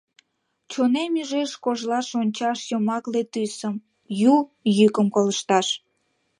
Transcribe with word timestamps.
Чонем 0.71 1.13
ӱжеш 1.21 1.51
кожлаш 1.63 2.07
Ончаш 2.21 2.59
йомакле 2.69 3.21
тӱсым, 3.33 3.75
Ю 4.31 4.35
йӱкым 4.77 5.07
колышташ. 5.15 5.67